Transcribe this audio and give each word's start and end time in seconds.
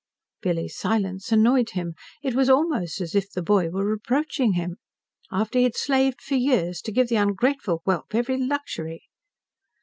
Billy's 0.41 0.75
silence 0.75 1.31
annoyed 1.31 1.69
him. 1.73 1.93
It 2.23 2.33
was 2.33 2.49
almost 2.49 2.99
as 3.01 3.13
if 3.13 3.29
the 3.29 3.43
boy 3.43 3.69
were 3.69 3.85
reproaching 3.85 4.53
him. 4.53 4.77
After 5.31 5.59
he 5.59 5.63
had 5.63 5.77
slaved 5.77 6.23
for 6.23 6.33
years 6.33 6.81
to 6.81 6.91
give 6.91 7.07
the 7.09 7.17
ungrateful 7.17 7.83
whelp 7.85 8.15
every 8.15 8.37
luxury! 8.37 9.03